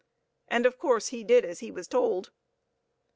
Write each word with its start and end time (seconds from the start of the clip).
And, 0.47 0.65
of 0.65 0.79
course, 0.79 1.09
he 1.09 1.23
did 1.23 1.45
as 1.45 1.59
he 1.59 1.69
was 1.69 1.87
told. 1.87 2.31